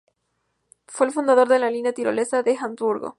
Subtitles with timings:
[0.87, 3.09] Fue el fundador de la línea tirolesa de Habsburgo.